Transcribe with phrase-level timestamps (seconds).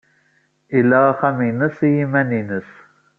[0.77, 2.69] Ila axxam-nnes i yiman-nnes.